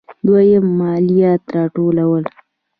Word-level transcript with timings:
دویم: 0.25 0.65
مالیات 0.79 1.41
راټولول. 1.55 2.23